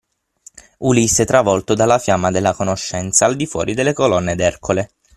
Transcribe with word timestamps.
Ulisse 0.79 1.25
travolto 1.25 1.75
dalla 1.75 1.99
fiamma 1.99 2.31
della 2.31 2.55
conoscenza 2.55 3.27
al 3.27 3.35
di 3.35 3.45
fuori 3.45 3.75
delle 3.75 3.93
colonne 3.93 4.33
d’Ercole. 4.35 4.95